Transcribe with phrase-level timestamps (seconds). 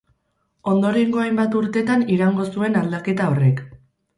[0.71, 3.63] Ondorengo hainbat urtetan iraungo zuen aldaketa horrek.